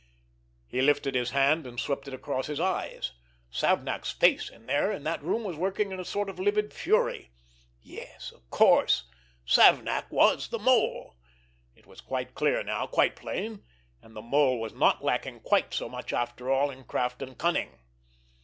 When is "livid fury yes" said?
6.39-8.31